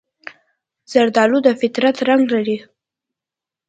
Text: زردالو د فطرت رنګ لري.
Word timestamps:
زردالو 0.91 1.37
د 1.43 1.47
فطرت 1.61 1.97
رنګ 2.07 2.23
لري. 2.33 2.57